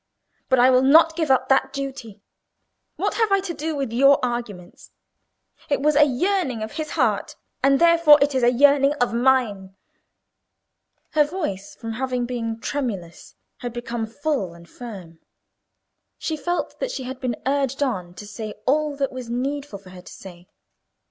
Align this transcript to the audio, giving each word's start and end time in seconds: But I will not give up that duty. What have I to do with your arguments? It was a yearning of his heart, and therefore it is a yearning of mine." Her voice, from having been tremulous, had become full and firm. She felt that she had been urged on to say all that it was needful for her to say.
But 0.49 0.57
I 0.57 0.71
will 0.71 0.81
not 0.81 1.15
give 1.15 1.29
up 1.29 1.47
that 1.49 1.71
duty. 1.71 2.23
What 2.95 3.13
have 3.17 3.31
I 3.31 3.39
to 3.41 3.53
do 3.53 3.75
with 3.75 3.93
your 3.93 4.17
arguments? 4.25 4.89
It 5.69 5.79
was 5.83 5.95
a 5.95 6.05
yearning 6.05 6.63
of 6.63 6.71
his 6.71 6.89
heart, 6.97 7.35
and 7.61 7.77
therefore 7.79 8.17
it 8.19 8.33
is 8.33 8.41
a 8.41 8.51
yearning 8.51 8.93
of 8.93 9.13
mine." 9.13 9.75
Her 11.11 11.23
voice, 11.23 11.75
from 11.75 11.91
having 11.91 12.25
been 12.25 12.59
tremulous, 12.59 13.35
had 13.57 13.73
become 13.73 14.07
full 14.07 14.55
and 14.55 14.67
firm. 14.67 15.19
She 16.17 16.35
felt 16.35 16.79
that 16.79 16.89
she 16.89 17.03
had 17.03 17.19
been 17.19 17.35
urged 17.45 17.83
on 17.83 18.15
to 18.15 18.25
say 18.25 18.55
all 18.65 18.95
that 18.95 19.11
it 19.11 19.11
was 19.11 19.29
needful 19.29 19.77
for 19.77 19.91
her 19.91 20.01
to 20.01 20.11
say. 20.11 20.47